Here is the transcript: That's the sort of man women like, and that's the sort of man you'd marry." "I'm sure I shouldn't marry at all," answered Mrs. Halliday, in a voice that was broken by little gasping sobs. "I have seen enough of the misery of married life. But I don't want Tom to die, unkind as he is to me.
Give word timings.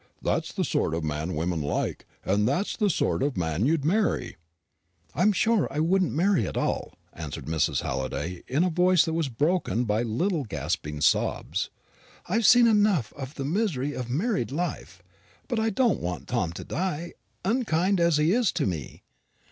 That's 0.23 0.51
the 0.51 0.63
sort 0.63 0.95
of 0.95 1.03
man 1.03 1.35
women 1.35 1.61
like, 1.61 2.07
and 2.25 2.47
that's 2.47 2.75
the 2.75 2.89
sort 2.89 3.21
of 3.21 3.37
man 3.37 3.67
you'd 3.67 3.85
marry." 3.85 4.35
"I'm 5.13 5.31
sure 5.31 5.67
I 5.71 5.75
shouldn't 5.75 6.13
marry 6.15 6.47
at 6.47 6.57
all," 6.57 6.93
answered 7.13 7.45
Mrs. 7.45 7.81
Halliday, 7.83 8.41
in 8.47 8.63
a 8.63 8.71
voice 8.71 9.05
that 9.05 9.13
was 9.13 9.29
broken 9.29 9.83
by 9.85 10.01
little 10.01 10.43
gasping 10.43 11.01
sobs. 11.01 11.69
"I 12.27 12.33
have 12.33 12.47
seen 12.47 12.65
enough 12.65 13.13
of 13.15 13.35
the 13.35 13.45
misery 13.45 13.93
of 13.93 14.09
married 14.09 14.51
life. 14.51 15.03
But 15.47 15.59
I 15.59 15.69
don't 15.69 15.99
want 16.01 16.27
Tom 16.27 16.51
to 16.53 16.63
die, 16.63 17.13
unkind 17.45 17.99
as 17.99 18.17
he 18.17 18.31
is 18.33 18.51
to 18.53 18.65
me. 18.65 19.03